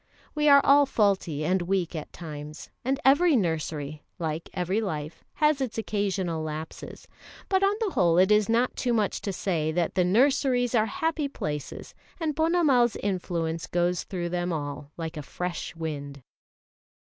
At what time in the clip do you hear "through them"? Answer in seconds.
14.03-14.51